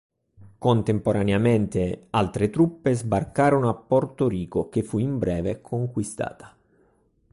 Contemporaneamente 0.57 2.07
altre 2.09 2.49
truppe 2.49 2.95
sbarcarono 2.95 3.69
a 3.69 3.75
Porto 3.75 4.27
Rico, 4.27 4.67
che 4.67 4.81
fu 4.81 4.97
in 4.97 5.19
breve 5.19 5.61
conquistata. 5.61 6.57